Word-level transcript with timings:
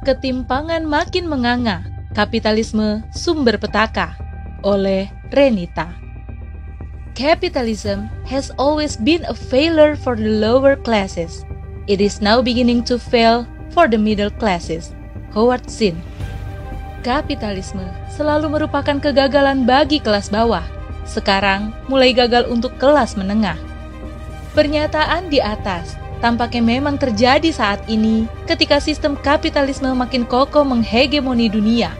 Ketimpangan 0.00 0.88
makin 0.88 1.28
menganga, 1.28 1.84
kapitalisme 2.16 3.04
sumber 3.12 3.60
petaka 3.60 4.16
oleh 4.64 5.12
Renita. 5.28 5.92
Capitalism 7.12 8.08
has 8.24 8.48
always 8.56 8.96
been 8.96 9.20
a 9.28 9.36
failure 9.36 9.92
for 9.92 10.16
the 10.16 10.40
lower 10.40 10.72
classes. 10.72 11.44
It 11.84 12.00
is 12.00 12.24
now 12.24 12.40
beginning 12.40 12.80
to 12.88 12.96
fail 12.96 13.44
for 13.76 13.92
the 13.92 14.00
middle 14.00 14.32
classes. 14.32 14.96
Howard 15.36 15.68
Zinn. 15.68 16.00
Kapitalisme 17.04 17.84
selalu 18.08 18.56
merupakan 18.56 18.96
kegagalan 18.96 19.68
bagi 19.68 20.00
kelas 20.00 20.32
bawah. 20.32 20.64
Sekarang 21.04 21.76
mulai 21.92 22.16
gagal 22.16 22.48
untuk 22.48 22.72
kelas 22.80 23.20
menengah. 23.20 23.60
Pernyataan 24.56 25.28
di 25.28 25.44
atas 25.44 26.00
tampaknya 26.20 26.62
memang 26.78 27.00
terjadi 27.00 27.48
saat 27.50 27.80
ini 27.88 28.28
ketika 28.44 28.78
sistem 28.78 29.16
kapitalisme 29.16 29.88
makin 29.96 30.28
kokoh 30.28 30.62
menghegemoni 30.62 31.48
dunia. 31.48 31.92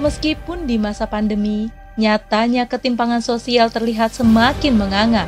Meskipun 0.00 0.68
di 0.68 0.76
masa 0.76 1.08
pandemi, 1.08 1.72
nyatanya 1.96 2.68
ketimpangan 2.68 3.24
sosial 3.24 3.72
terlihat 3.72 4.12
semakin 4.12 4.76
menganga. 4.76 5.24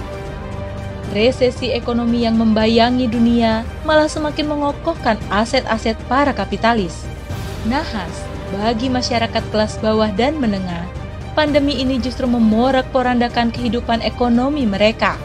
Resesi 1.09 1.73
ekonomi 1.73 2.29
yang 2.29 2.37
membayangi 2.37 3.09
dunia 3.09 3.65
malah 3.88 4.12
semakin 4.12 4.45
mengokohkan 4.45 5.16
aset-aset 5.32 5.96
para 6.04 6.37
kapitalis. 6.37 7.09
Nahas, 7.65 8.12
bagi 8.52 8.93
masyarakat 8.93 9.45
kelas 9.48 9.80
bawah 9.80 10.12
dan 10.12 10.37
menengah, 10.37 10.84
pandemi 11.32 11.80
ini 11.80 11.96
justru 11.96 12.29
memorak-porandakan 12.29 13.48
kehidupan 13.48 14.04
ekonomi 14.04 14.68
mereka. 14.68 15.16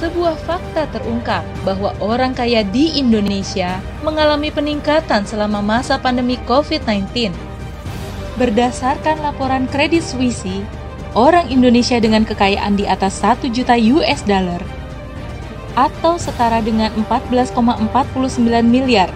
Sebuah 0.00 0.32
fakta 0.48 0.88
terungkap 0.96 1.44
bahwa 1.60 1.92
orang 2.00 2.32
kaya 2.32 2.64
di 2.64 2.96
Indonesia 2.96 3.84
mengalami 4.00 4.48
peningkatan 4.48 5.28
selama 5.28 5.60
masa 5.60 6.00
pandemi 6.00 6.40
COVID-19. 6.48 7.36
Berdasarkan 8.40 9.20
laporan 9.20 9.68
kredit 9.68 10.00
Suisse, 10.00 10.64
orang 11.12 11.52
Indonesia 11.52 12.00
dengan 12.00 12.24
kekayaan 12.24 12.80
di 12.80 12.88
atas 12.88 13.20
1 13.20 13.52
juta 13.52 13.76
US 13.76 14.24
dollar 14.24 14.64
atau 15.76 16.16
setara 16.16 16.64
dengan 16.64 16.88
14,49 17.04 17.60
miliar 18.64 19.12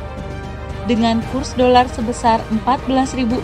dengan 0.84 1.24
kurs 1.32 1.56
dolar 1.56 1.88
sebesar 1.88 2.44
14.486 2.68 3.40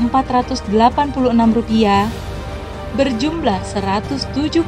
rupiah 1.57 2.05
berjumlah 2.99 3.63
171.740 3.63 4.67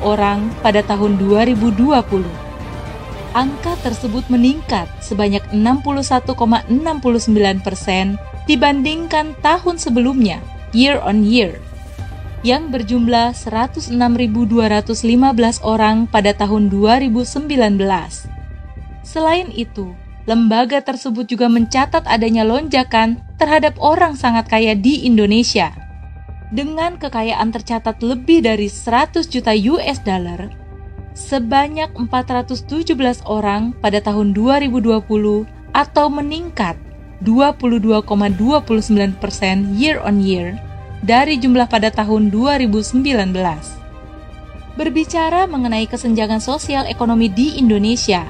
orang 0.00 0.48
pada 0.64 0.80
tahun 0.80 1.20
2020. 1.20 2.24
Angka 3.34 3.74
tersebut 3.82 4.22
meningkat 4.30 4.86
sebanyak 5.02 5.42
61,69 5.50 7.66
persen 7.66 8.14
dibandingkan 8.46 9.34
tahun 9.42 9.76
sebelumnya, 9.76 10.38
year 10.70 11.02
on 11.02 11.26
year 11.26 11.58
yang 12.44 12.68
berjumlah 12.68 13.32
106.215 13.32 13.96
orang 15.64 16.04
pada 16.04 16.36
tahun 16.36 16.68
2019. 16.68 17.80
Selain 19.00 19.48
itu, 19.48 19.96
lembaga 20.28 20.84
tersebut 20.84 21.24
juga 21.24 21.48
mencatat 21.48 22.04
adanya 22.04 22.44
lonjakan 22.44 23.16
terhadap 23.40 23.80
orang 23.80 24.12
sangat 24.12 24.44
kaya 24.52 24.76
di 24.76 25.08
Indonesia. 25.08 25.72
Dengan 26.54 26.94
kekayaan 27.02 27.50
tercatat 27.50 27.98
lebih 27.98 28.46
dari 28.46 28.70
100 28.70 29.26
juta 29.26 29.50
US 29.74 29.98
dollar, 30.06 30.54
sebanyak 31.18 31.90
417 31.98 32.94
orang 33.26 33.74
pada 33.82 33.98
tahun 33.98 34.30
2020 34.30 35.02
atau 35.74 36.06
meningkat 36.06 36.78
22,29 37.26 38.06
persen 39.18 39.74
year 39.74 39.98
on 39.98 40.22
year 40.22 40.54
dari 41.02 41.42
jumlah 41.42 41.66
pada 41.66 41.90
tahun 41.90 42.30
2019. 42.30 43.02
Berbicara 44.78 45.50
mengenai 45.50 45.90
kesenjangan 45.90 46.38
sosial 46.38 46.86
ekonomi 46.86 47.26
di 47.26 47.58
Indonesia, 47.58 48.22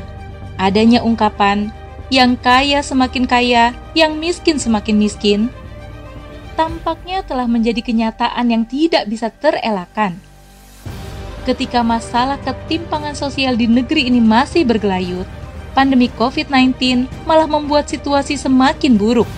adanya 0.56 1.04
ungkapan 1.04 1.68
yang 2.08 2.40
kaya 2.40 2.80
semakin 2.80 3.28
kaya, 3.28 3.76
yang 3.92 4.16
miskin 4.16 4.56
semakin 4.56 4.96
miskin, 4.96 5.52
tampaknya 6.54 7.26
telah 7.26 7.46
menjadi 7.50 7.82
kenyataan 7.82 8.46
yang 8.48 8.64
tidak 8.66 9.06
bisa 9.10 9.28
terelakkan. 9.30 10.16
Ketika 11.44 11.84
masalah 11.84 12.40
ketimpangan 12.40 13.12
sosial 13.12 13.58
di 13.58 13.68
negeri 13.68 14.08
ini 14.08 14.22
masih 14.22 14.64
bergelayut, 14.64 15.28
pandemi 15.76 16.08
COVID-19 16.14 17.06
malah 17.28 17.44
membuat 17.44 17.90
situasi 17.90 18.40
semakin 18.40 18.96
buruk. 18.96 19.28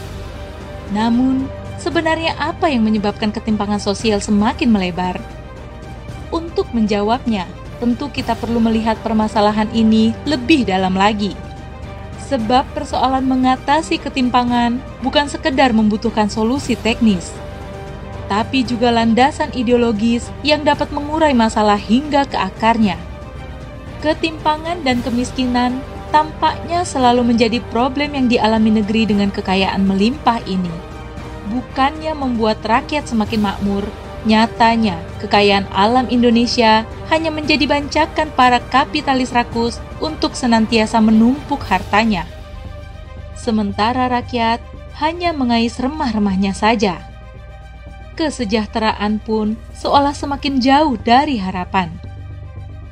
Namun, 0.94 1.50
Sebenarnya 1.77 2.32
apa 2.41 2.72
yang 2.72 2.88
menyebabkan 2.88 3.28
ketimpangan 3.31 3.78
sosial 3.78 4.19
semakin 4.19 4.72
melebar? 4.72 5.21
Untuk 6.33 6.72
menjawabnya, 6.72 7.44
tentu 7.78 8.09
kita 8.09 8.33
perlu 8.33 8.59
melihat 8.59 8.97
permasalahan 9.04 9.69
ini 9.77 10.16
lebih 10.25 10.65
dalam 10.65 10.97
lagi. 10.97 11.37
Sebab 12.26 12.66
persoalan 12.75 13.22
mengatasi 13.22 14.03
ketimpangan 14.03 14.82
bukan 14.98 15.31
sekedar 15.31 15.70
membutuhkan 15.70 16.26
solusi 16.26 16.75
teknis, 16.75 17.31
tapi 18.26 18.66
juga 18.66 18.91
landasan 18.91 19.54
ideologis 19.54 20.26
yang 20.42 20.66
dapat 20.66 20.91
mengurai 20.91 21.31
masalah 21.31 21.78
hingga 21.78 22.26
ke 22.26 22.34
akarnya. 22.34 22.98
Ketimpangan 24.03 24.82
dan 24.82 25.06
kemiskinan 25.06 25.78
tampaknya 26.10 26.82
selalu 26.82 27.31
menjadi 27.31 27.62
problem 27.70 28.19
yang 28.19 28.26
dialami 28.26 28.82
negeri 28.82 29.06
dengan 29.06 29.31
kekayaan 29.31 29.86
melimpah 29.86 30.42
ini 30.50 30.97
bukannya 31.47 32.12
membuat 32.12 32.60
rakyat 32.66 33.06
semakin 33.06 33.41
makmur, 33.47 33.86
nyatanya 34.26 34.98
kekayaan 35.22 35.70
alam 35.70 36.10
Indonesia 36.10 36.82
hanya 37.09 37.31
menjadi 37.31 37.64
bancakan 37.64 38.28
para 38.34 38.59
kapitalis 38.59 39.31
rakus 39.31 39.78
untuk 40.03 40.34
senantiasa 40.34 40.98
menumpuk 40.98 41.62
hartanya. 41.64 42.26
Sementara 43.38 44.10
rakyat 44.10 44.59
hanya 44.98 45.31
mengais 45.31 45.78
remah-remahnya 45.78 46.53
saja. 46.53 46.98
Kesejahteraan 48.19 49.22
pun 49.22 49.54
seolah 49.76 50.16
semakin 50.16 50.59
jauh 50.59 50.98
dari 50.98 51.38
harapan. 51.38 51.92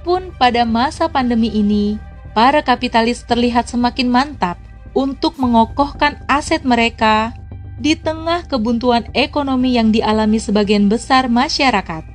Pun 0.05 0.31
pada 0.37 0.69
masa 0.69 1.09
pandemi 1.09 1.49
ini, 1.49 1.97
para 2.37 2.61
kapitalis 2.61 3.25
terlihat 3.25 3.67
semakin 3.73 4.13
mantap 4.13 4.61
untuk 4.93 5.41
mengokohkan 5.41 6.21
aset 6.29 6.63
mereka 6.63 7.33
di 7.75 7.99
tengah 7.99 8.47
kebuntuan 8.47 9.07
ekonomi 9.15 9.75
yang 9.75 9.91
dialami 9.91 10.39
sebagian 10.39 10.87
besar 10.87 11.27
masyarakat. 11.27 12.07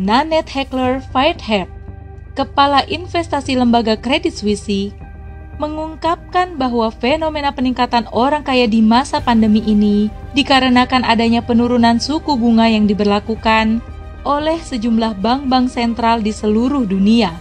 Nanette 0.00 0.48
Heckler 0.48 1.04
Whitehead, 1.12 1.68
Kepala 2.32 2.88
Investasi 2.88 3.60
Lembaga 3.60 4.00
Kredit 4.00 4.32
Suisse, 4.32 4.96
mengungkapkan 5.60 6.56
bahwa 6.56 6.88
fenomena 6.88 7.52
peningkatan 7.52 8.08
orang 8.16 8.40
kaya 8.40 8.64
di 8.64 8.80
masa 8.80 9.20
pandemi 9.20 9.60
ini 9.60 10.08
dikarenakan 10.32 11.04
adanya 11.04 11.44
penurunan 11.44 12.00
suku 12.00 12.32
bunga 12.40 12.64
yang 12.64 12.88
diberlakukan 12.88 13.84
oleh 14.24 14.56
sejumlah 14.56 15.20
bank-bank 15.20 15.68
sentral 15.68 16.24
di 16.24 16.32
seluruh 16.32 16.88
dunia. 16.88 17.36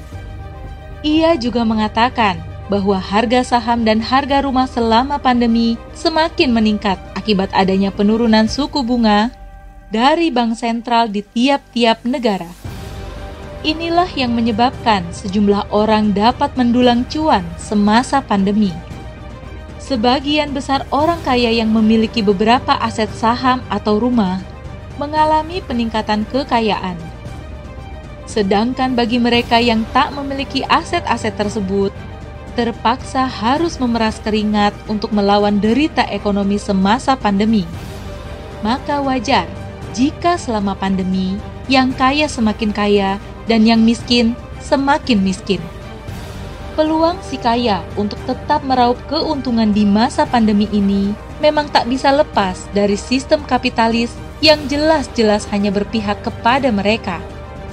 Ia 0.99 1.39
juga 1.39 1.63
mengatakan 1.63 2.43
bahwa 2.67 2.99
harga 2.99 3.55
saham 3.55 3.87
dan 3.87 4.03
harga 4.03 4.43
rumah 4.43 4.67
selama 4.67 5.15
pandemi 5.15 5.79
semakin 5.95 6.51
meningkat 6.51 6.99
akibat 7.19 7.51
adanya 7.51 7.91
penurunan 7.91 8.47
suku 8.47 8.79
bunga 8.79 9.35
dari 9.91 10.31
bank 10.31 10.55
sentral 10.55 11.11
di 11.11 11.19
tiap-tiap 11.19 12.07
negara. 12.07 12.47
Inilah 13.59 14.07
yang 14.15 14.31
menyebabkan 14.31 15.03
sejumlah 15.11 15.67
orang 15.75 16.15
dapat 16.15 16.55
mendulang 16.55 17.03
cuan 17.11 17.43
semasa 17.59 18.23
pandemi. 18.23 18.71
Sebagian 19.83 20.55
besar 20.55 20.87
orang 20.95 21.19
kaya 21.27 21.51
yang 21.51 21.67
memiliki 21.67 22.23
beberapa 22.23 22.79
aset 22.79 23.11
saham 23.11 23.59
atau 23.67 23.99
rumah 23.99 24.39
mengalami 24.95 25.59
peningkatan 25.65 26.23
kekayaan. 26.31 26.95
Sedangkan 28.29 28.93
bagi 28.93 29.17
mereka 29.17 29.57
yang 29.57 29.83
tak 29.89 30.13
memiliki 30.13 30.61
aset-aset 30.69 31.33
tersebut, 31.33 31.89
terpaksa 32.53 33.29
harus 33.29 33.77
memeras 33.77 34.17
keringat 34.19 34.73
untuk 34.89 35.13
melawan 35.13 35.61
derita 35.61 36.05
ekonomi 36.09 36.57
semasa 36.57 37.13
pandemi. 37.15 37.63
Maka 38.65 38.99
wajar 38.99 39.47
jika 39.95 40.35
selama 40.35 40.75
pandemi 40.75 41.37
yang 41.69 41.93
kaya 41.93 42.25
semakin 42.25 42.71
kaya 42.73 43.21
dan 43.45 43.65
yang 43.65 43.81
miskin 43.81 44.33
semakin 44.61 45.21
miskin. 45.23 45.61
Peluang 46.77 47.19
si 47.25 47.35
kaya 47.35 47.83
untuk 47.99 48.21
tetap 48.23 48.63
meraup 48.63 48.95
keuntungan 49.11 49.73
di 49.73 49.83
masa 49.83 50.23
pandemi 50.23 50.69
ini 50.71 51.11
memang 51.43 51.67
tak 51.67 51.89
bisa 51.91 52.13
lepas 52.13 52.69
dari 52.71 52.95
sistem 52.95 53.43
kapitalis 53.43 54.15
yang 54.39 54.59
jelas-jelas 54.71 55.43
hanya 55.51 55.71
berpihak 55.75 56.23
kepada 56.23 56.71
mereka, 56.71 57.19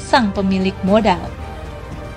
sang 0.03 0.35
pemilik 0.35 0.75
modal. 0.83 1.46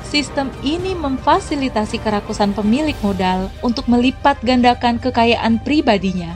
Sistem 0.09 0.49
ini 0.65 0.97
memfasilitasi 0.97 2.01
kerakusan 2.01 2.57
pemilik 2.57 2.97
modal 3.05 3.53
untuk 3.61 3.85
melipat 3.85 4.41
gandakan 4.41 4.97
kekayaan 4.97 5.61
pribadinya. 5.61 6.33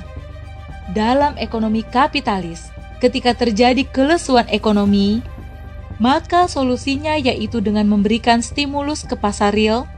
Dalam 0.93 1.33
ekonomi 1.41 1.81
kapitalis, 1.81 2.69
ketika 3.01 3.33
terjadi 3.33 3.81
kelesuan 3.89 4.45
ekonomi, 4.53 5.25
maka 5.97 6.45
solusinya 6.45 7.17
yaitu 7.17 7.65
dengan 7.65 7.89
memberikan 7.89 8.45
stimulus 8.45 9.09
ke 9.09 9.17
pasar 9.17 9.57
real 9.57 9.89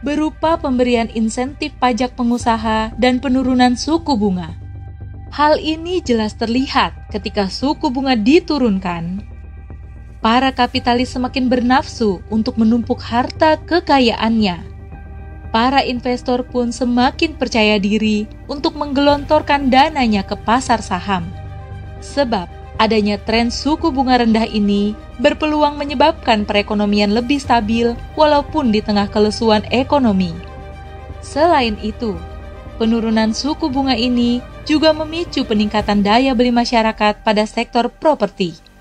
berupa 0.00 0.56
pemberian 0.56 1.12
insentif 1.12 1.76
pajak 1.76 2.16
pengusaha 2.16 2.96
dan 2.96 3.20
penurunan 3.20 3.76
suku 3.76 4.16
bunga. 4.16 4.56
Hal 5.28 5.60
ini 5.60 6.00
jelas 6.00 6.40
terlihat 6.40 7.12
ketika 7.12 7.52
suku 7.52 7.92
bunga 7.92 8.16
diturunkan 8.16 9.33
para 10.24 10.56
kapitalis 10.56 11.12
semakin 11.12 11.52
bernafsu 11.52 12.24
untuk 12.32 12.56
menumpuk 12.56 12.96
harta 13.04 13.60
kekayaannya. 13.60 14.64
Para 15.52 15.84
investor 15.84 16.48
pun 16.48 16.72
semakin 16.72 17.36
percaya 17.36 17.76
diri 17.76 18.24
untuk 18.48 18.72
menggelontorkan 18.80 19.68
dananya 19.68 20.24
ke 20.24 20.32
pasar 20.32 20.80
saham. 20.80 21.28
Sebab 22.00 22.48
adanya 22.80 23.20
tren 23.20 23.52
suku 23.52 23.92
bunga 23.92 24.24
rendah 24.24 24.48
ini 24.48 24.96
berpeluang 25.20 25.76
menyebabkan 25.76 26.48
perekonomian 26.48 27.12
lebih 27.12 27.36
stabil 27.36 27.92
walaupun 28.16 28.72
di 28.72 28.80
tengah 28.80 29.12
kelesuan 29.12 29.60
ekonomi. 29.68 30.32
Selain 31.20 31.76
itu, 31.84 32.16
penurunan 32.80 33.36
suku 33.36 33.68
bunga 33.68 33.92
ini 33.92 34.40
juga 34.64 34.96
memicu 34.96 35.44
peningkatan 35.44 36.00
daya 36.00 36.32
beli 36.32 36.48
masyarakat 36.50 37.20
pada 37.20 37.44
sektor 37.44 37.92
properti 37.92 38.73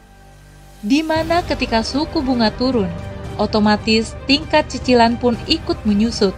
di 0.84 1.00
mana 1.00 1.40
ketika 1.48 1.80
suku 1.80 2.20
bunga 2.20 2.52
turun, 2.52 2.92
otomatis 3.40 4.20
tingkat 4.28 4.68
cicilan 4.68 5.16
pun 5.16 5.40
ikut 5.48 5.80
menyusut. 5.88 6.36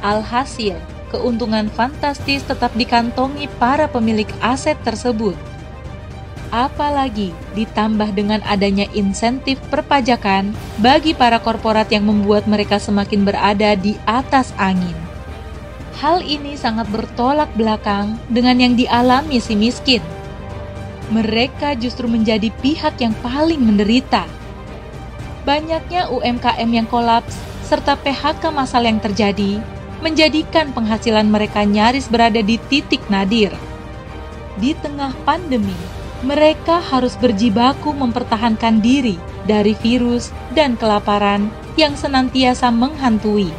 Alhasil, 0.00 0.74
keuntungan 1.12 1.68
fantastis 1.68 2.40
tetap 2.48 2.72
dikantongi 2.72 3.46
para 3.60 3.86
pemilik 3.86 4.26
aset 4.40 4.80
tersebut. 4.80 5.36
Apalagi 6.52 7.32
ditambah 7.56 8.12
dengan 8.12 8.40
adanya 8.44 8.84
insentif 8.92 9.56
perpajakan 9.72 10.52
bagi 10.80 11.16
para 11.16 11.40
korporat 11.40 11.88
yang 11.92 12.08
membuat 12.08 12.44
mereka 12.48 12.76
semakin 12.76 13.24
berada 13.24 13.72
di 13.76 13.96
atas 14.08 14.52
angin. 14.60 14.96
Hal 16.00 16.24
ini 16.24 16.56
sangat 16.56 16.88
bertolak 16.92 17.52
belakang 17.56 18.20
dengan 18.28 18.58
yang 18.58 18.74
dialami 18.76 19.38
si 19.40 19.54
miskin 19.56 20.02
mereka 21.12 21.76
justru 21.76 22.08
menjadi 22.08 22.48
pihak 22.64 22.96
yang 22.98 23.12
paling 23.20 23.60
menderita. 23.60 24.24
Banyaknya 25.44 26.08
UMKM 26.08 26.70
yang 26.72 26.88
kolaps 26.88 27.36
serta 27.68 28.00
PHK 28.00 28.48
massal 28.48 28.88
yang 28.88 28.98
terjadi 28.98 29.60
menjadikan 30.02 30.74
penghasilan 30.74 31.30
mereka 31.30 31.62
nyaris 31.62 32.10
berada 32.10 32.42
di 32.42 32.58
titik 32.66 33.04
nadir. 33.06 33.54
Di 34.58 34.74
tengah 34.80 35.14
pandemi, 35.22 35.76
mereka 36.26 36.82
harus 36.82 37.14
berjibaku 37.18 37.94
mempertahankan 37.94 38.82
diri 38.82 39.16
dari 39.46 39.74
virus 39.78 40.30
dan 40.54 40.74
kelaparan 40.78 41.50
yang 41.78 41.94
senantiasa 41.96 42.68
menghantui. 42.70 43.50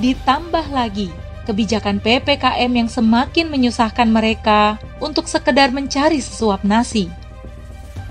Ditambah 0.00 0.70
lagi, 0.72 1.10
kebijakan 1.46 2.02
PPKM 2.02 2.68
yang 2.74 2.90
semakin 2.90 3.46
menyusahkan 3.46 4.10
mereka 4.10 4.82
untuk 4.98 5.30
sekedar 5.30 5.70
mencari 5.70 6.18
sesuap 6.18 6.66
nasi. 6.66 7.06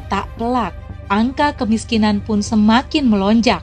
Tak 0.08 0.32
pelak, 0.40 0.72
angka 1.12 1.52
kemiskinan 1.60 2.24
pun 2.24 2.40
semakin 2.40 3.06
melonjak. 3.06 3.62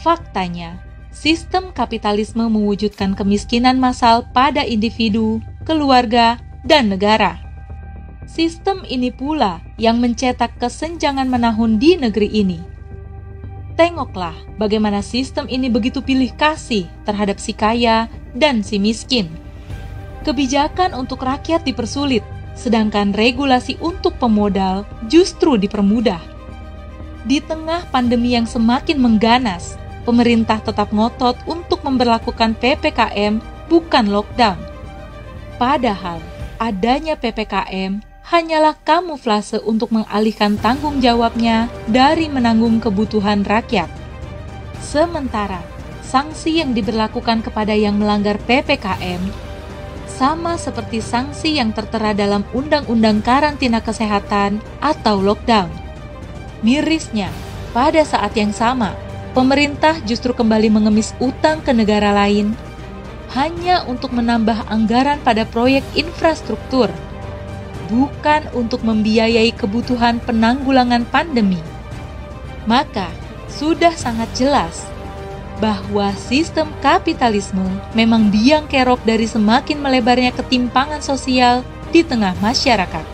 Faktanya, 0.00 0.80
sistem 1.12 1.70
kapitalisme 1.76 2.48
mewujudkan 2.48 3.12
kemiskinan 3.12 3.76
massal 3.76 4.24
pada 4.32 4.64
individu, 4.64 5.44
keluarga, 5.68 6.40
dan 6.64 6.88
negara. 6.88 7.38
Sistem 8.28 8.84
ini 8.84 9.08
pula 9.08 9.64
yang 9.80 9.98
mencetak 9.98 10.56
kesenjangan 10.60 11.26
menahun 11.26 11.80
di 11.80 11.96
negeri 11.96 12.28
ini. 12.28 12.60
Tengoklah 13.78 14.34
bagaimana 14.58 15.00
sistem 15.06 15.46
ini 15.46 15.70
begitu 15.70 16.02
pilih 16.02 16.34
kasih 16.34 16.90
terhadap 17.06 17.38
si 17.38 17.54
kaya 17.54 18.10
dan 18.38 18.62
si 18.62 18.78
miskin. 18.78 19.28
Kebijakan 20.22 20.94
untuk 20.94 21.26
rakyat 21.26 21.66
dipersulit, 21.66 22.22
sedangkan 22.54 23.14
regulasi 23.14 23.78
untuk 23.78 24.18
pemodal 24.18 24.86
justru 25.10 25.58
dipermudah. 25.58 26.20
Di 27.26 27.42
tengah 27.44 27.84
pandemi 27.90 28.38
yang 28.38 28.46
semakin 28.46 28.98
mengganas, 28.98 29.76
pemerintah 30.08 30.62
tetap 30.62 30.94
ngotot 30.94 31.36
untuk 31.44 31.84
memperlakukan 31.84 32.56
PPKM 32.56 33.42
bukan 33.68 34.04
lockdown. 34.08 34.58
Padahal, 35.60 36.22
adanya 36.56 37.18
PPKM 37.18 38.00
hanyalah 38.28 38.76
kamuflase 38.84 39.60
untuk 39.64 39.88
mengalihkan 39.92 40.60
tanggung 40.60 41.00
jawabnya 41.00 41.72
dari 41.88 42.28
menanggung 42.28 42.80
kebutuhan 42.80 43.44
rakyat. 43.44 43.88
Sementara 44.84 45.77
sanksi 46.08 46.64
yang 46.64 46.72
diberlakukan 46.72 47.44
kepada 47.44 47.76
yang 47.76 48.00
melanggar 48.00 48.40
PPKM 48.48 49.20
sama 50.08 50.56
seperti 50.56 51.04
sanksi 51.04 51.60
yang 51.60 51.70
tertera 51.70 52.16
dalam 52.16 52.42
Undang-Undang 52.50 53.22
Karantina 53.22 53.78
Kesehatan 53.78 54.58
atau 54.82 55.20
lockdown. 55.22 55.70
Mirisnya, 56.64 57.30
pada 57.70 58.02
saat 58.02 58.34
yang 58.34 58.50
sama, 58.50 58.98
pemerintah 59.36 59.94
justru 60.02 60.34
kembali 60.34 60.74
mengemis 60.74 61.14
utang 61.22 61.62
ke 61.62 61.70
negara 61.70 62.10
lain 62.10 62.56
hanya 63.36 63.84
untuk 63.86 64.10
menambah 64.10 64.66
anggaran 64.72 65.20
pada 65.22 65.44
proyek 65.46 65.84
infrastruktur 65.94 66.90
bukan 67.92 68.48
untuk 68.56 68.82
membiayai 68.82 69.54
kebutuhan 69.54 70.18
penanggulangan 70.24 71.06
pandemi. 71.08 71.60
Maka, 72.66 73.06
sudah 73.48 73.94
sangat 73.96 74.28
jelas 74.34 74.97
bahwa 75.58 76.14
sistem 76.14 76.70
kapitalisme 76.78 77.66
memang 77.94 78.30
biang 78.30 78.70
kerok 78.70 79.02
dari 79.02 79.26
semakin 79.26 79.82
melebarnya 79.82 80.30
ketimpangan 80.34 81.02
sosial 81.02 81.66
di 81.90 82.06
tengah 82.06 82.34
masyarakat. 82.38 83.06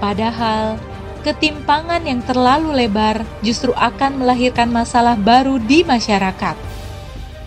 Padahal, 0.00 0.80
ketimpangan 1.22 2.02
yang 2.02 2.24
terlalu 2.24 2.74
lebar 2.74 3.22
justru 3.44 3.70
akan 3.76 4.24
melahirkan 4.24 4.72
masalah 4.72 5.14
baru 5.14 5.60
di 5.62 5.86
masyarakat, 5.86 6.56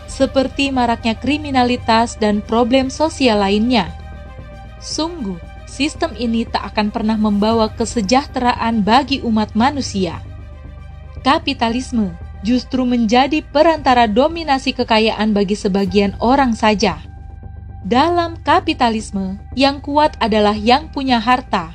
seperti 0.07 0.71
maraknya 0.71 1.17
kriminalitas 1.17 2.15
dan 2.15 2.39
problem 2.39 2.87
sosial 2.87 3.43
lainnya. 3.43 3.91
Sungguh, 4.79 5.41
sistem 5.67 6.13
ini 6.15 6.47
tak 6.47 6.71
akan 6.71 6.93
pernah 6.93 7.17
membawa 7.19 7.67
kesejahteraan 7.73 8.85
bagi 8.85 9.19
umat 9.25 9.51
manusia. 9.57 10.21
Kapitalisme 11.25 12.24
justru 12.45 12.85
menjadi 12.85 13.41
perantara 13.41 14.05
dominasi 14.05 14.77
kekayaan 14.77 15.33
bagi 15.33 15.57
sebagian 15.57 16.13
orang 16.21 16.53
saja. 16.53 17.01
Dalam 17.81 18.37
kapitalisme, 18.45 19.41
yang 19.57 19.81
kuat 19.81 20.13
adalah 20.21 20.53
yang 20.53 20.93
punya 20.93 21.17
harta, 21.17 21.73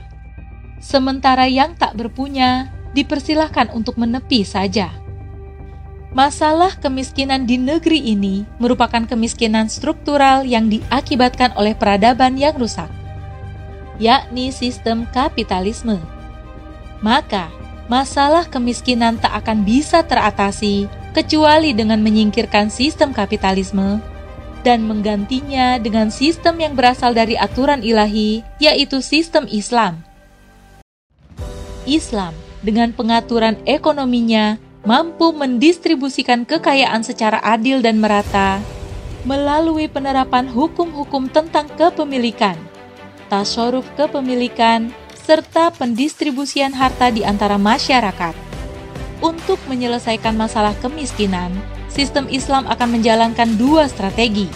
sementara 0.78 1.50
yang 1.50 1.74
tak 1.74 1.98
berpunya 1.98 2.70
dipersilahkan 2.94 3.74
untuk 3.74 3.98
menepi 3.98 4.46
saja. 4.46 4.94
Masalah 6.14 6.74
kemiskinan 6.78 7.46
di 7.46 7.58
negeri 7.58 8.14
ini 8.14 8.42
merupakan 8.58 9.06
kemiskinan 9.06 9.66
struktural 9.70 10.42
yang 10.46 10.66
diakibatkan 10.66 11.54
oleh 11.54 11.74
peradaban 11.74 12.34
yang 12.34 12.54
rusak 12.58 12.90
yakni 14.00 14.48
sistem 14.48 15.04
kapitalisme. 15.12 16.00
Maka, 17.04 17.52
masalah 17.90 18.46
kemiskinan 18.46 19.18
tak 19.18 19.34
akan 19.42 19.66
bisa 19.66 20.06
teratasi 20.06 20.86
kecuali 21.10 21.74
dengan 21.74 21.98
menyingkirkan 21.98 22.70
sistem 22.70 23.10
kapitalisme 23.10 23.98
dan 24.62 24.86
menggantinya 24.86 25.82
dengan 25.82 26.14
sistem 26.14 26.62
yang 26.62 26.78
berasal 26.78 27.10
dari 27.10 27.34
aturan 27.34 27.82
ilahi, 27.82 28.46
yaitu 28.62 29.02
sistem 29.02 29.50
Islam. 29.50 30.06
Islam, 31.88 32.36
dengan 32.62 32.94
pengaturan 32.94 33.58
ekonominya, 33.66 34.60
mampu 34.86 35.34
mendistribusikan 35.34 36.46
kekayaan 36.46 37.02
secara 37.02 37.42
adil 37.42 37.82
dan 37.82 37.98
merata 37.98 38.62
melalui 39.26 39.90
penerapan 39.90 40.46
hukum-hukum 40.46 41.26
tentang 41.28 41.68
kepemilikan 41.74 42.56
tasoruf 43.30 43.86
kepemilikan, 43.94 44.90
serta 45.22 45.70
pendistribusian 45.76 46.72
harta 46.72 47.12
di 47.12 47.22
antara 47.22 47.60
masyarakat. 47.60 48.34
Untuk 49.20 49.60
menyelesaikan 49.68 50.32
masalah 50.32 50.72
kemiskinan, 50.80 51.52
sistem 51.92 52.24
Islam 52.32 52.64
akan 52.66 52.96
menjalankan 52.96 53.60
dua 53.60 53.84
strategi, 53.86 54.48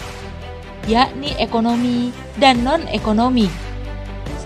yakni 0.89 1.37
ekonomi 1.37 2.09
dan 2.41 2.65
non-ekonomi. 2.65 3.45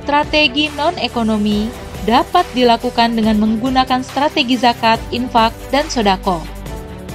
Strategi 0.04 0.68
non-ekonomi 0.76 1.72
dapat 2.04 2.44
dilakukan 2.52 3.16
dengan 3.16 3.40
menggunakan 3.40 4.04
strategi 4.04 4.60
zakat, 4.60 5.00
infak, 5.14 5.56
dan 5.72 5.88
sodako. 5.88 6.42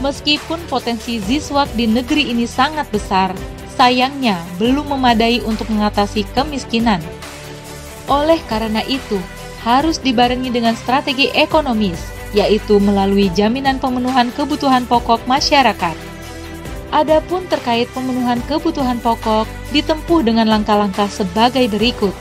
Meskipun 0.00 0.60
potensi 0.66 1.20
ziswak 1.22 1.70
di 1.76 1.86
negeri 1.88 2.32
ini 2.32 2.44
sangat 2.44 2.88
besar, 2.90 3.32
sayangnya 3.74 4.38
belum 4.56 4.90
memadai 4.96 5.42
untuk 5.42 5.70
mengatasi 5.70 6.26
kemiskinan. 6.32 7.02
Oleh 8.04 8.36
karena 8.44 8.84
itu, 8.84 9.16
harus 9.64 9.96
dibarengi 9.96 10.52
dengan 10.52 10.76
strategi 10.76 11.32
ekonomis, 11.32 11.96
yaitu 12.36 12.76
melalui 12.76 13.32
jaminan 13.32 13.80
pemenuhan 13.80 14.28
kebutuhan 14.36 14.84
pokok 14.84 15.24
masyarakat. 15.24 15.96
Adapun 16.92 17.42
terkait 17.48 17.88
pemenuhan 17.90 18.38
kebutuhan 18.44 19.00
pokok 19.00 19.48
ditempuh 19.72 20.20
dengan 20.22 20.46
langkah-langkah 20.46 21.08
sebagai 21.08 21.64
berikut. 21.72 22.12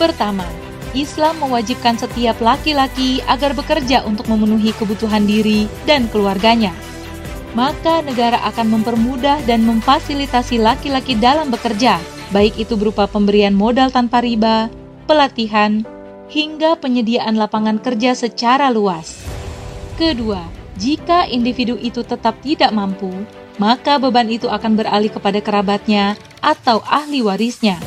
Pertama, 0.00 0.48
Islam 0.96 1.36
mewajibkan 1.44 2.00
setiap 2.00 2.40
laki-laki 2.40 3.20
agar 3.28 3.52
bekerja 3.52 4.02
untuk 4.08 4.24
memenuhi 4.32 4.72
kebutuhan 4.72 5.28
diri 5.28 5.68
dan 5.84 6.08
keluarganya. 6.08 6.72
Maka 7.52 8.00
negara 8.02 8.40
akan 8.48 8.80
mempermudah 8.80 9.44
dan 9.44 9.68
memfasilitasi 9.68 10.58
laki-laki 10.58 11.12
dalam 11.14 11.52
bekerja, 11.52 12.00
baik 12.30 12.60
itu 12.60 12.74
berupa 12.76 13.08
pemberian 13.08 13.54
modal 13.54 13.92
tanpa 13.92 14.24
riba, 14.24 14.72
pelatihan, 15.08 15.84
hingga 16.28 16.76
penyediaan 16.76 17.36
lapangan 17.40 17.80
kerja 17.80 18.12
secara 18.12 18.68
luas. 18.68 19.24
Kedua, 19.96 20.44
jika 20.76 21.26
individu 21.26 21.74
itu 21.80 22.04
tetap 22.04 22.38
tidak 22.44 22.70
mampu, 22.70 23.10
maka 23.56 23.98
beban 23.98 24.30
itu 24.30 24.46
akan 24.46 24.78
beralih 24.78 25.10
kepada 25.10 25.40
kerabatnya 25.42 26.14
atau 26.38 26.84
ahli 26.86 27.24
warisnya 27.24 27.80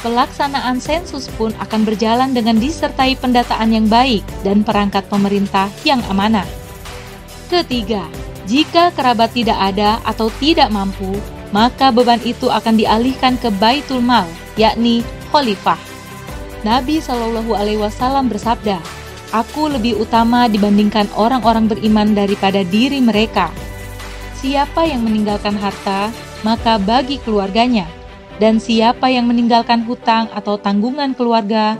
pelaksanaan 0.00 0.80
sensus 0.80 1.28
pun 1.36 1.52
akan 1.60 1.84
berjalan 1.84 2.32
dengan 2.32 2.56
disertai 2.56 3.16
pendataan 3.20 3.70
yang 3.70 3.86
baik 3.86 4.24
dan 4.42 4.64
perangkat 4.64 5.04
pemerintah 5.06 5.68
yang 5.84 6.00
amanah. 6.08 6.48
Ketiga, 7.52 8.04
jika 8.48 8.90
kerabat 8.96 9.36
tidak 9.36 9.58
ada 9.60 10.00
atau 10.02 10.32
tidak 10.40 10.72
mampu, 10.72 11.20
maka 11.50 11.90
beban 11.90 12.22
itu 12.22 12.46
akan 12.46 12.78
dialihkan 12.78 13.38
ke 13.38 13.50
Baitul 13.58 14.02
Mal, 14.02 14.26
yakni 14.54 15.02
khalifah. 15.30 15.78
Nabi 16.60 17.00
Shallallahu 17.00 17.56
Alaihi 17.56 17.80
Wasallam 17.80 18.28
bersabda, 18.28 18.78
"Aku 19.32 19.70
lebih 19.70 19.98
utama 19.98 20.46
dibandingkan 20.46 21.08
orang-orang 21.16 21.70
beriman 21.70 22.12
daripada 22.12 22.62
diri 22.66 23.00
mereka. 23.00 23.48
Siapa 24.40 24.88
yang 24.88 25.04
meninggalkan 25.04 25.56
harta, 25.56 26.12
maka 26.44 26.76
bagi 26.76 27.16
keluarganya." 27.22 27.88
Dan 28.40 28.56
siapa 28.56 29.12
yang 29.12 29.28
meninggalkan 29.28 29.84
hutang 29.84 30.32
atau 30.32 30.56
tanggungan 30.56 31.12
keluarga, 31.12 31.76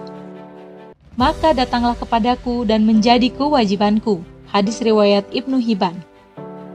maka 1.16 1.56
datanglah 1.56 1.96
kepadaku 1.96 2.68
dan 2.68 2.84
menjadi 2.84 3.32
kewajibanku. 3.32 4.20
Hadis 4.44 4.76
riwayat 4.84 5.24
Ibnu 5.32 5.56
Hibban. 5.56 5.96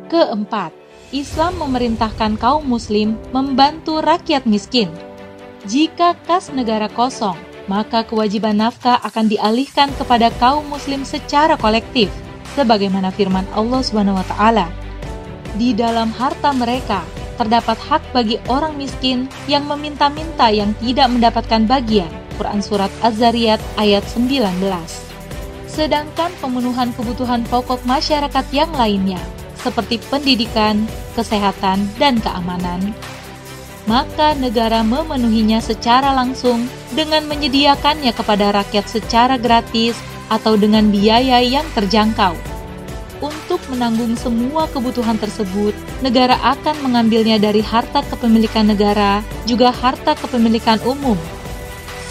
Keempat, 0.10 0.74
Islam 1.14 1.62
memerintahkan 1.62 2.42
kaum 2.42 2.66
muslim 2.66 3.14
membantu 3.30 4.02
rakyat 4.02 4.50
miskin. 4.50 4.90
Jika 5.66 6.18
kas 6.26 6.50
negara 6.50 6.90
kosong, 6.90 7.38
maka 7.66 8.06
kewajiban 8.06 8.58
nafkah 8.58 9.02
akan 9.02 9.30
dialihkan 9.30 9.90
kepada 9.98 10.30
kaum 10.38 10.66
muslim 10.70 11.02
secara 11.06 11.58
kolektif, 11.58 12.10
sebagaimana 12.54 13.10
firman 13.14 13.46
Allah 13.54 13.82
Subhanahu 13.82 14.18
wa 14.18 14.26
taala. 14.30 14.70
Di 15.58 15.74
dalam 15.74 16.14
harta 16.14 16.54
mereka 16.54 17.02
terdapat 17.36 17.76
hak 17.78 18.02
bagi 18.16 18.40
orang 18.48 18.80
miskin 18.80 19.28
yang 19.46 19.68
meminta-minta 19.68 20.48
yang 20.50 20.72
tidak 20.80 21.12
mendapatkan 21.12 21.68
bagian. 21.68 22.10
Quran 22.36 22.60
Surat 22.60 22.92
Az-Zariyat 23.00 23.60
ayat 23.80 24.04
19. 24.12 24.40
Sedangkan 25.68 26.32
pemenuhan 26.40 26.92
kebutuhan 26.96 27.44
pokok 27.48 27.84
masyarakat 27.84 28.46
yang 28.56 28.72
lainnya, 28.76 29.20
seperti 29.66 29.98
pendidikan, 30.14 30.86
kesehatan, 31.18 31.90
dan 31.98 32.22
keamanan, 32.22 32.94
maka 33.90 34.38
negara 34.38 34.86
memenuhinya 34.86 35.58
secara 35.58 36.14
langsung 36.14 36.70
dengan 36.94 37.26
menyediakannya 37.26 38.14
kepada 38.14 38.54
rakyat 38.62 38.86
secara 38.86 39.42
gratis 39.42 39.98
atau 40.30 40.54
dengan 40.54 40.90
biaya 40.94 41.42
yang 41.42 41.66
terjangkau. 41.74 42.38
Untuk 43.24 43.58
menanggung 43.72 44.14
semua 44.20 44.68
kebutuhan 44.70 45.18
tersebut, 45.18 45.74
negara 46.04 46.36
akan 46.44 46.76
mengambilnya 46.84 47.40
dari 47.42 47.64
harta 47.64 48.04
kepemilikan 48.12 48.70
negara, 48.70 49.24
juga 49.48 49.72
harta 49.72 50.14
kepemilikan 50.20 50.78
umum, 50.84 51.16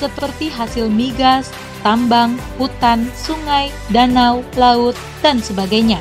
seperti 0.00 0.48
hasil 0.48 0.88
migas, 0.88 1.52
tambang, 1.84 2.40
hutan, 2.56 3.04
sungai, 3.12 3.68
danau, 3.92 4.40
laut, 4.56 4.96
dan 5.20 5.44
sebagainya. 5.44 6.00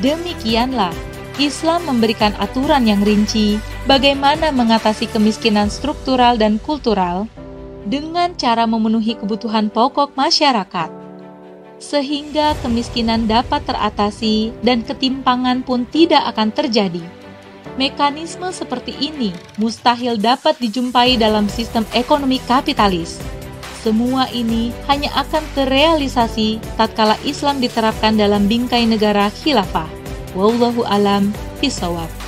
Demikianlah, 0.00 0.96
Islam 1.36 1.84
memberikan 1.84 2.32
aturan 2.40 2.88
yang 2.88 3.04
rinci 3.04 3.60
bagaimana 3.84 4.48
mengatasi 4.48 5.04
kemiskinan 5.12 5.68
struktural 5.68 6.40
dan 6.40 6.56
kultural 6.56 7.28
dengan 7.84 8.32
cara 8.36 8.64
memenuhi 8.64 9.16
kebutuhan 9.20 9.68
pokok 9.68 10.16
masyarakat 10.16 10.88
sehingga 11.80 12.52
kemiskinan 12.60 13.24
dapat 13.24 13.64
teratasi 13.64 14.52
dan 14.60 14.84
ketimpangan 14.84 15.64
pun 15.64 15.88
tidak 15.88 16.28
akan 16.28 16.52
terjadi. 16.52 17.00
Mekanisme 17.80 18.52
seperti 18.52 18.92
ini 19.00 19.32
mustahil 19.56 20.20
dapat 20.20 20.60
dijumpai 20.60 21.16
dalam 21.16 21.48
sistem 21.48 21.84
ekonomi 21.96 22.36
kapitalis. 22.44 23.39
Semua 23.80 24.28
ini 24.28 24.76
hanya 24.92 25.08
akan 25.16 25.40
terrealisasi 25.56 26.60
tatkala 26.76 27.16
Islam 27.24 27.64
diterapkan 27.64 28.12
dalam 28.12 28.44
bingkai 28.44 28.84
negara 28.84 29.32
khilafah. 29.32 29.88
Wallahu 30.36 30.84
alam 30.84 31.32
bisawab. 31.64 32.19